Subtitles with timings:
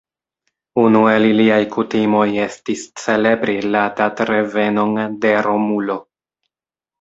[0.83, 6.01] Unu el iliaj kutimoj estis celebri la datrevenon de Romulo.